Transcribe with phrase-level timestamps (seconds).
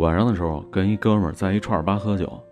[0.00, 2.42] 晚上的时候跟一哥们儿在一串儿吧喝酒，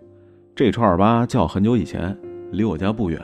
[0.55, 2.15] 这串儿吧叫很久以前，
[2.51, 3.19] 离我家不远。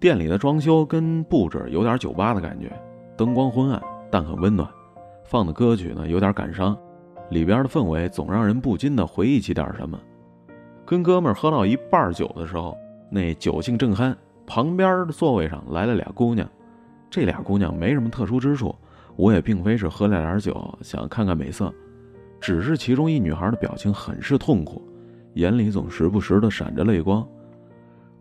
[0.00, 2.72] 店里的装修跟布置有点酒吧的感觉，
[3.14, 4.66] 灯光昏暗，但很温暖。
[5.26, 6.74] 放的歌曲呢有点感伤，
[7.28, 10.00] 里边的氛围总让人不禁的回忆起点什么。
[10.86, 12.74] 跟哥们儿喝到一半酒的时候，
[13.10, 14.16] 那酒兴正酣，
[14.46, 16.48] 旁边的座位上来了俩姑娘。
[17.10, 18.74] 这俩姑娘没什么特殊之处，
[19.14, 21.70] 我也并非是喝了点酒想看看美色。
[22.42, 24.82] 只是其中一女孩的表情很是痛苦，
[25.34, 27.24] 眼里总时不时的闪着泪光。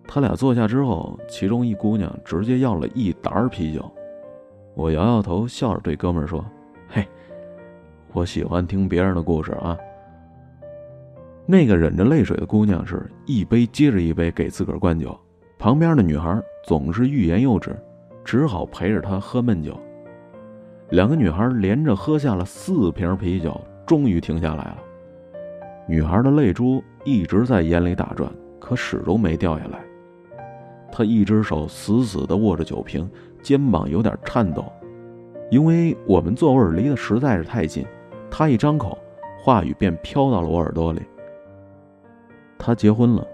[0.08, 3.92] 他俩坐下之后，其中一姑娘直接要了一打啤酒。
[4.76, 6.46] 我摇摇头，笑着对哥们说
[6.88, 7.04] ：“嘿，
[8.14, 9.76] 我喜欢听别人的故事啊。”
[11.48, 15.20] 那个忍着泪水的姑娘是一杯接着一杯给自个儿灌酒，
[15.58, 17.76] 旁边的女孩总是欲言又止，
[18.24, 19.76] 只好陪着她喝闷酒。
[20.92, 23.60] 两个女孩连着喝下了四瓶啤酒。
[23.92, 24.78] 终于停下来了，
[25.86, 29.82] 女孩的泪珠一直在眼里打转，可始终没掉下来。
[30.90, 33.12] 她一只手死死地握着酒瓶，
[33.44, 34.64] 肩膀有点颤抖，
[35.50, 37.86] 因为我们座位离得实在是太近。
[38.30, 38.98] 她一张口，
[39.44, 41.02] 话语便飘到了我耳朵里。
[42.58, 43.28] 她结婚了，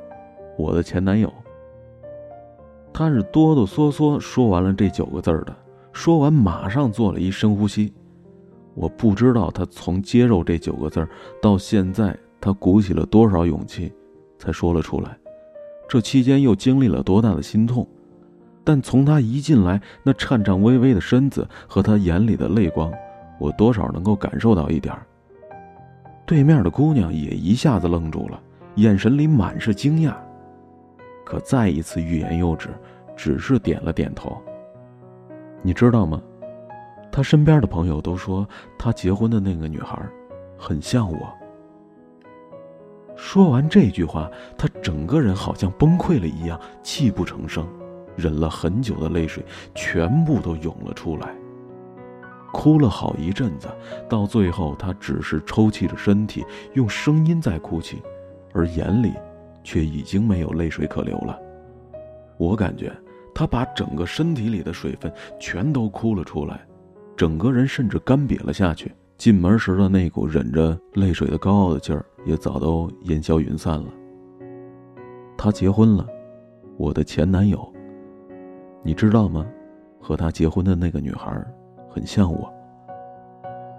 [0.57, 1.31] 我的前男友。
[2.91, 5.55] 她是哆哆嗦嗦说完了这九个字的，
[5.93, 7.93] 说完马上做了一深呼吸。
[8.77, 11.05] 我不知道他从接受这九个字
[11.41, 13.91] 到现在，他鼓起了多少勇气，
[14.37, 15.17] 才说了出来。
[15.89, 17.87] 这期间又经历了多大的心痛，
[18.63, 22.93] 但从他一进来那颤颤巍巍的身子和他眼里的泪光，
[23.39, 24.95] 我多少能够感受到一点
[26.27, 28.39] 对面的姑娘也一下子愣住了，
[28.75, 30.13] 眼神里满是惊讶，
[31.25, 32.69] 可再一次欲言又止，
[33.15, 34.37] 只是点了点头。
[35.63, 36.21] 你知道吗？
[37.11, 39.99] 他身边的朋友都说，他结婚的那个女孩，
[40.57, 41.33] 很像我。
[43.15, 47.67] 说完这句话，他整个人好像崩溃了一样，泣不成声，
[48.15, 49.43] 忍了很久的泪水
[49.73, 51.35] 全部都涌了出来。
[52.53, 53.67] 哭了好一阵子，
[54.07, 58.01] 到最后，他只是抽泣着身体，用声音在哭泣，
[58.53, 59.13] 而眼里，
[59.63, 61.39] 却已经没有泪水可流了。
[62.37, 62.95] 我感觉，
[63.33, 66.66] 他把整个身体里的水分全都哭了出来。
[67.17, 68.93] 整个人甚至干瘪了下去。
[69.17, 73.87] 进门时的那股忍着泪水的高傲的劲儿，也早都烟消云散了。
[75.35, 76.05] 他结婚了，
[76.77, 77.73] 我的前男友。
[78.83, 79.43] 你知道吗？
[79.99, 81.43] 和他结婚的那个女孩，
[81.89, 82.47] 很像我。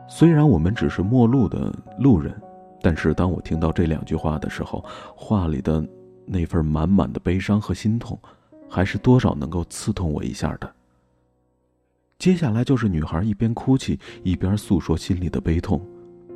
[0.08, 2.34] 虽然我们只是陌路的路人，
[2.82, 4.84] 但是当我听到这两句话的时候，
[5.14, 5.86] 话里的
[6.26, 8.18] 那份满满的悲伤和心痛，
[8.68, 10.68] 还是多少能够刺痛我一下的。
[12.18, 15.80] 接下来就是女孩一边哭泣一边诉说心里的悲痛，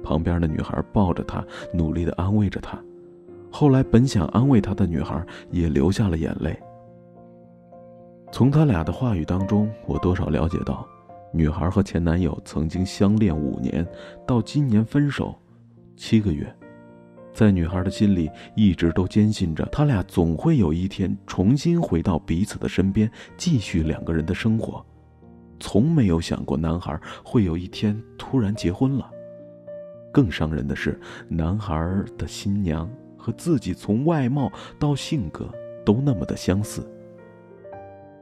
[0.05, 1.45] 旁边的女孩抱着她，
[1.75, 2.81] 努力的安慰着她。
[3.51, 6.57] 后来，本想安慰她的女孩也流下了眼泪。
[8.31, 10.87] 从他俩的话语当中，我多少了解到，
[11.33, 13.85] 女孩和前男友曾经相恋五年，
[14.25, 15.37] 到今年分手
[15.97, 16.51] 七个月，
[17.35, 24.87] 在女孩的心里一直都坚信着，他俩总会有一天重新回到彼此的身边，继续两个人的生活。
[25.63, 29.09] 从没有想过男孩会有一天突然结婚了。
[30.11, 31.79] 更伤人的是，男孩
[32.19, 35.49] 的新娘和自己从外貌到性格
[35.87, 36.85] 都那么的相似。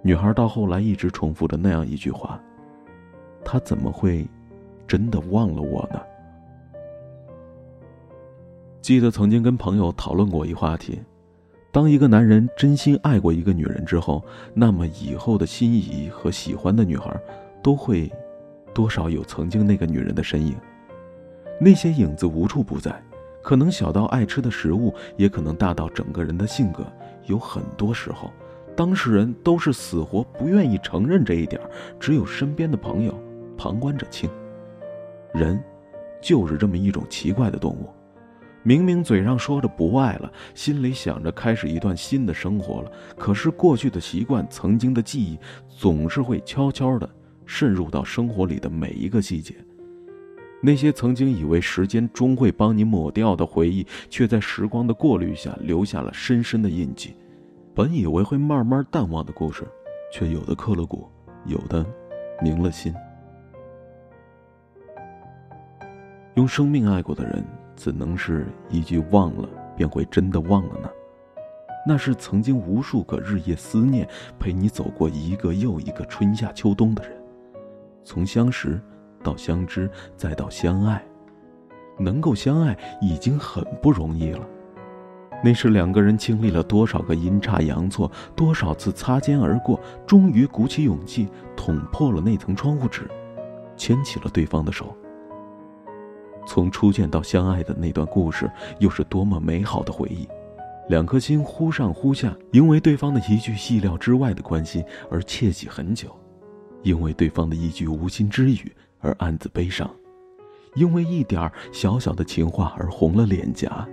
[0.03, 2.39] 女孩到后来一直重复着那样一句话
[3.43, 4.29] ：“他怎么会
[4.87, 5.99] 真的忘了我呢？”
[8.83, 11.01] 记得曾经跟朋友讨论过一话题。
[11.73, 17.15] 当一个男人真心爱过一个女人之后，那么以后的心仪和喜欢的女孩，
[17.63, 18.11] 都会
[18.75, 20.57] 多少有曾经那个女人的身影。
[21.61, 22.93] 那些影子无处不在，
[23.41, 26.85] 可能小到爱吃的食物，也可能大到整个人的性格。
[27.27, 28.33] 有很多时候，
[28.75, 31.61] 当事人都是死活不愿意承认这一点，
[32.01, 33.15] 只有身边的朋友
[33.57, 34.29] 旁观者清。
[35.33, 35.63] 人，
[36.21, 37.89] 就是这么一种奇怪的动物。
[38.63, 47.09] 明明嘴上说着不爱了，心里想着开始一段新的生活了，可是过去的习惯、曾经的记忆，总是会悄悄地
[47.47, 49.55] 渗入到生活里的每一个细节。
[50.63, 57.17] 那些曾经以为时间终会帮你抹掉的回忆，却在时光的过滤下留下了深深的印记。
[57.75, 59.67] 本以为会慢慢淡忘的故事，
[60.13, 61.09] 却有的刻了骨，
[61.47, 61.83] 有的
[62.43, 62.95] 明了心。
[66.35, 67.43] 用生命爱过的人。
[67.81, 70.91] 怎能是一句忘了便会真的忘了呢？
[71.87, 74.07] 那是曾经无数个日夜思念，
[74.39, 77.19] 陪你走过一个又一个春夏秋冬的人，
[78.05, 78.79] 从相识
[79.25, 81.03] 到相知再到相爱，
[81.99, 84.47] 能够相爱已经很不容易了。
[85.43, 93.11] 那是两个人经历了多少个阴差阳错，多少次擦肩而过，终于鼓起勇气捅破了那层窗户纸，
[93.75, 94.95] 牵起了对方的手。
[96.47, 100.27] 从初见到相爱的那段故事，又是多么美好的回忆！
[100.89, 106.15] 两颗心忽上忽下，因为对方的一句意料之外的关心而窃喜很久，
[106.83, 109.89] 因为对方的一句无心之语而暗自悲伤，
[110.75, 113.87] 因为一点小小的情话而红了脸颊。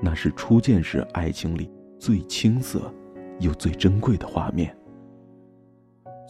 [0.00, 2.92] 那是初见时爱情里最青涩，
[3.40, 4.74] 又最珍贵的画面。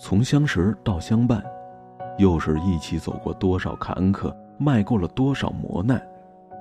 [0.02, 1.44] 从相识到相伴，
[2.16, 6.00] 又是一起走过多少坎坷，迈过了多少磨难。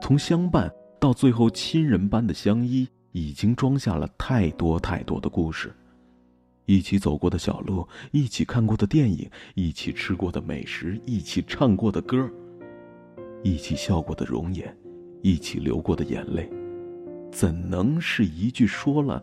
[0.01, 5.75] 从相伴到最后亲人般的相依，已经装下了太多太多的故事。
[6.65, 12.29] 一起走过的小路，一起看过的电影，一起吃过的美食，一起唱过的歌，
[13.43, 14.73] 一起笑过的容颜，
[15.21, 16.49] 一起流过的眼泪。
[17.31, 19.21] 怎能是一句说了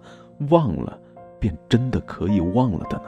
[0.51, 1.01] 忘了，
[1.41, 3.05] 便真的可以忘了的呢？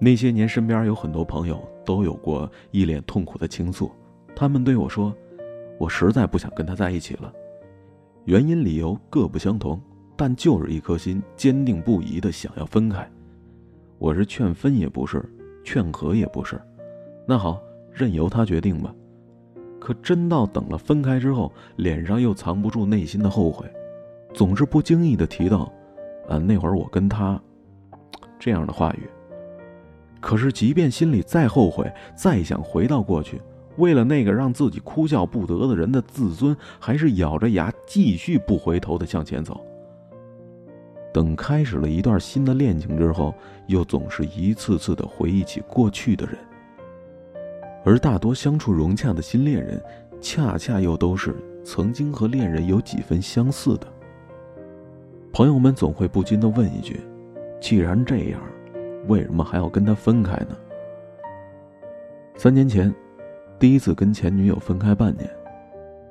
[0.00, 3.90] 那些年，身边有很多朋友都有过一脸痛苦的倾诉，
[4.34, 5.14] 他们对我说
[5.78, 7.32] ：“我实在不想跟他在一起了。”
[8.24, 9.80] 原因理由各不相同，
[10.16, 13.08] 但就是一颗心坚定不移的想要分开。
[13.98, 15.22] 我是劝分也不是，
[15.62, 16.60] 劝和也不是，
[17.28, 17.60] 那好，
[17.92, 18.94] 任由他决定吧。
[19.78, 23.70] 可真到等了分开之后，脸上又藏不住内心的后悔，
[24.32, 25.70] 总是不经意的提到，
[26.28, 27.38] 啊，那会儿我跟他，
[28.38, 29.02] 这样的话语。
[30.24, 33.38] 可是即便心里再后悔，再想回到过去，
[33.76, 39.60] 为了那个让自己哭笑不得的人的自尊，还是咬着牙继续不回头的向前走。
[41.12, 43.34] 等开始了一段新的恋情之后，
[43.66, 46.38] 又总是一次次的回忆起过去的人。
[47.84, 49.78] 而大多相处融洽的新恋人，
[50.22, 53.86] 恰恰又都是曾经和恋人有几分相似的。
[55.34, 56.98] 朋友们总会不禁的问一句
[57.60, 58.40] ：“既然这样，
[59.06, 60.56] 为什么还要跟他分开呢？”
[62.36, 62.92] 三年前，
[63.58, 65.30] 第一次跟前女友分开半年，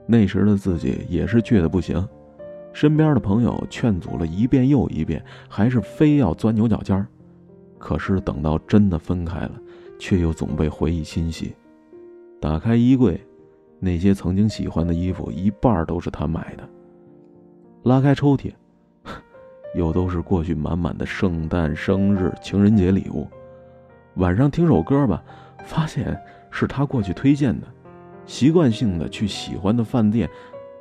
[0.06, 2.08] 那时的自己也是倔得不行，
[2.72, 7.06] 身边的朋友劝阻了一遍又一遍，还是非要钻牛角尖儿。
[7.78, 9.52] 可是等到真的分开了，
[10.00, 11.54] 却又总被回忆侵袭。
[12.40, 13.20] 打开衣柜，
[13.80, 16.64] 那些曾经喜欢的衣服一半都是他买的。
[17.84, 18.54] 拉开抽屉，
[19.74, 23.28] 又都是过去满满的圣诞、生日、情人节礼物。
[24.16, 25.24] 晚上听首歌吧，
[25.66, 26.20] 发现
[26.52, 27.68] 是他过去推荐的。
[28.26, 30.30] 习惯性的去喜欢的饭店，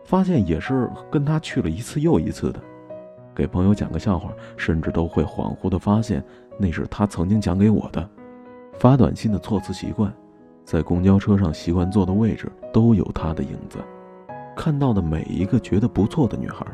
[0.05, 2.61] 发现也是跟他去了一次又一次的。
[3.35, 6.23] 给朋友讲个笑话，甚至都会恍惚的发现
[6.59, 8.09] 那是他曾经讲给我的。
[8.79, 10.13] 发短信的措辞习惯。
[10.65, 13.79] 在公交车上习惯坐的位置都有他的影子，
[14.55, 16.65] 看到的每一个觉得不错的女孩，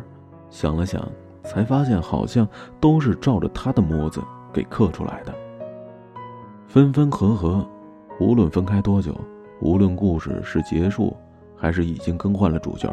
[0.50, 1.10] 想了想，
[1.48, 2.46] 才发现好像
[2.78, 4.20] 都是照着他的模子
[4.52, 5.34] 给刻出来的。
[6.66, 7.66] 分分合合，
[8.20, 9.18] 无论分开多久，
[9.62, 11.16] 无论故事是结束，
[11.56, 12.88] 还是已经更换了主角，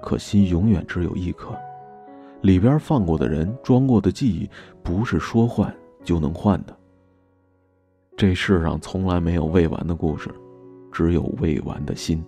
[0.00, 1.54] 可心永远只有一颗。
[2.40, 4.48] 里边放过的人，装过的记忆，
[4.82, 5.72] 不是说换
[6.02, 6.74] 就能换的。
[8.16, 10.30] 这世上从来没有未完的故事，
[10.90, 12.24] 只有未完的心。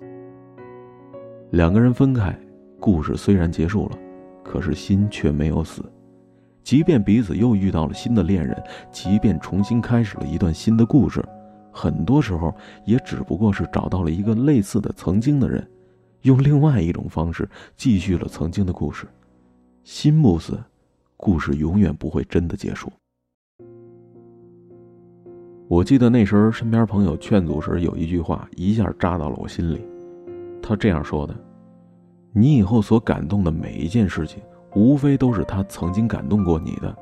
[1.51, 2.39] 两个人分开，
[2.79, 3.99] 故事虽然结束了，
[4.51, 5.81] 可是心却没有死。
[6.65, 11.25] 即便彼此又遇到了新的恋人，即便重新开始了一段新的故事，
[11.71, 12.53] 很多时候
[12.85, 15.65] 也只不过是找到了一个类似的曾经的人，
[16.23, 19.07] 用另外一种方式继续了曾经的故事。
[19.85, 20.59] 心不死，
[21.17, 22.93] 故事永远不会真的结束。
[25.69, 29.87] 我记得那时候身边朋友劝阻时，有一句话一下扎到了我心里。
[30.61, 31.35] 他这样说的
[32.33, 34.41] ：“你以后所感动的每一件事情，
[34.75, 36.95] 无非都是他曾经感动过你的；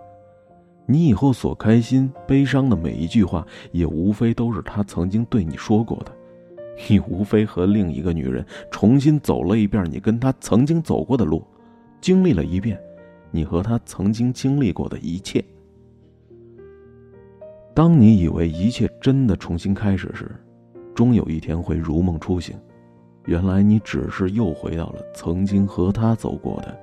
[0.87, 6.13] 你以后所开心、悲伤的每一句话，也无非都是他曾经对你说过的。
[6.89, 11.45] 你无非和另一个女人重新走了一遍你跟他曾经走过的路，
[12.01, 12.81] 经历了一遍
[13.31, 15.45] 你和他曾经经历过的一切。”
[17.75, 20.31] 当你以为一切真的重新开始时，
[20.95, 22.57] 终有一天会如梦初醒。
[23.29, 26.75] 原来你只是又回到了曾经和他走过的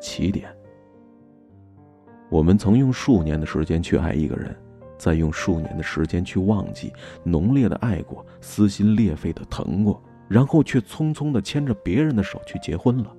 [0.00, 0.48] 起点。
[2.28, 4.52] 我们曾用数年的时间去爱一个人，
[4.98, 13.16] 再用数年的时间去忘记，浓烈的爱过，撕心裂肺的疼过，然后却匆匆的牵着别人的手去结婚了。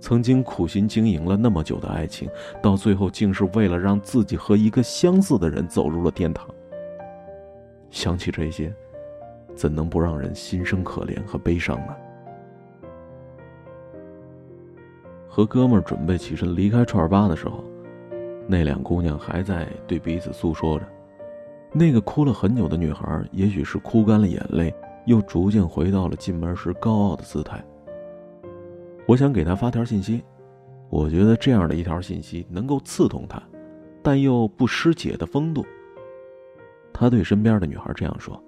[0.00, 2.28] 曾经苦心经营了那么久的爱情，
[2.60, 6.44] 到最后竟是为了让自己和一个相似的人走入了天堂。
[7.88, 8.74] 想起这些，
[9.56, 11.96] 怎能不让人心生可怜和悲伤呢？
[15.28, 17.64] 和哥们准备起身离开串吧的时候，
[18.46, 20.86] 那两姑娘还在对彼此诉说着。
[21.72, 24.72] 那个哭了很久的女孩，也许是哭干了眼泪，
[25.04, 27.62] 又逐渐回到了进门时高傲的姿态。
[29.06, 30.22] 我想给她发条信息，
[30.88, 33.42] 我觉得这样的一条信息能够刺痛她，
[34.02, 35.66] 但又不失姐的风度。
[36.94, 38.42] 他对身边的女孩这样说。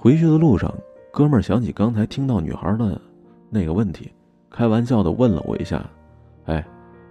[0.00, 0.72] 回去的路上，
[1.10, 3.00] 哥们儿想起刚才听到女孩的
[3.50, 4.12] 那个问题。
[4.48, 5.84] 开玩笑的问了我一下
[6.46, 6.64] ：“哎，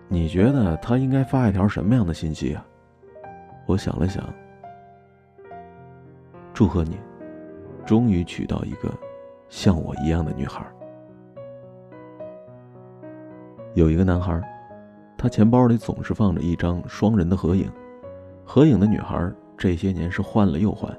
[0.08, 2.66] 你觉得他应该发一条什么样的信息啊？”
[3.68, 4.24] 我想了想，
[6.54, 6.98] 祝贺你，
[7.86, 8.90] 终于娶到一个
[9.50, 10.66] 像我一样的女孩。
[13.74, 14.42] 有一个男孩，
[15.18, 17.70] 他钱包里总是放着一张双人的合影，
[18.46, 20.90] 合影的女孩这些年是换了又换，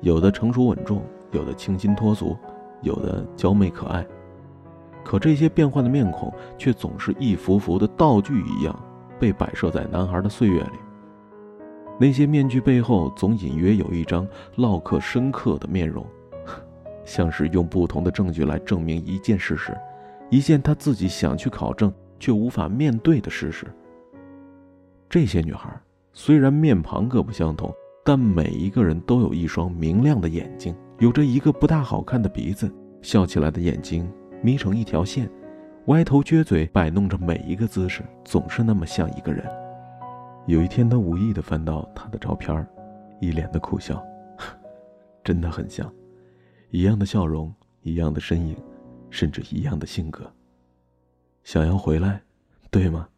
[0.00, 2.36] 有的成熟稳重，有的清新脱俗，
[2.82, 4.06] 有的娇媚可爱。
[5.04, 8.84] 可这些变幻的面孔，却总是一幅幅的道具一样，
[9.20, 10.78] 被摆设在男孩的岁月里。
[11.98, 14.26] 那些面具背后，总隐约有一张
[14.56, 16.04] 烙刻深刻的面容，
[17.04, 19.74] 像是用不同的证据来证明一件事实，
[20.28, 23.66] 一件他自己想去考证却无法面对的事实。
[25.08, 25.70] 这些女孩
[26.12, 27.72] 虽然面庞各不相同，
[28.06, 32.72] 但每一个人都有一双明亮的眼睛，有着一个不大好看的鼻子，
[33.02, 34.08] 笑起来的眼睛。
[34.42, 35.28] 眯成一条线，
[35.86, 39.44] 歪头撅嘴，摆弄着每一个姿势，总是那么像一个人。
[40.46, 42.64] 有一天，他无意地翻到他的照片，
[43.20, 44.00] 一脸的苦笑，
[45.24, 45.92] 真的很像，
[46.70, 48.56] 一样的笑容，一样的身影，
[49.10, 50.30] 甚至一样的性格。
[51.42, 52.22] 想要回来，
[52.70, 53.08] 对吗？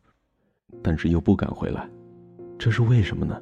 [0.82, 1.86] 但是又不敢回来，
[2.58, 3.38] 这是为什么呢？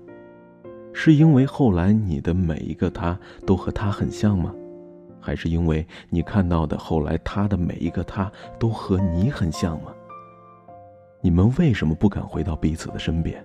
[0.98, 4.52] 是因为后来你的每一个他都和他很像吗？
[5.20, 9.92] 还是因为你看到的后来他的每一个他都和你很像吗？
[11.20, 13.44] 你们为什么不敢回到彼此的身边？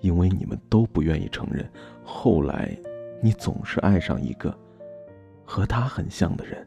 [0.00, 1.64] 因为你们都不愿意承认，
[2.02, 2.76] 后来
[3.22, 4.52] 你总是爱上一个
[5.44, 6.66] 和他很像的人。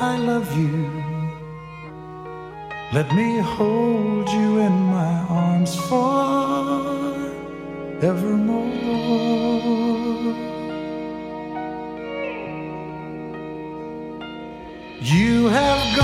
[0.00, 0.90] I love you.
[2.92, 7.34] Let me hold you in my arms forevermore.
[15.00, 16.03] You have gone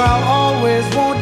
[0.00, 1.19] I'll always want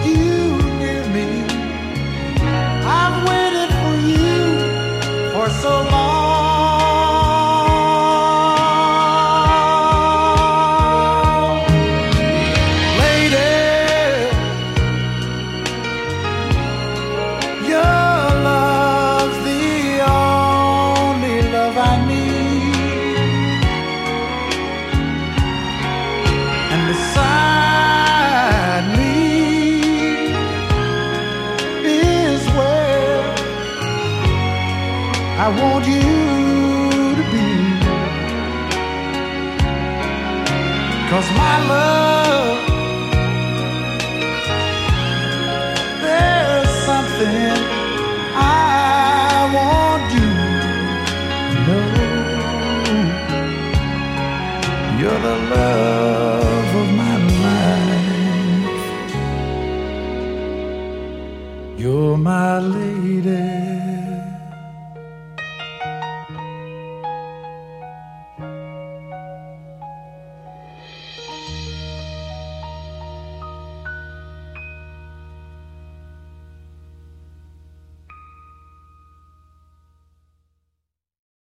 [62.70, 62.97] Hallelujah.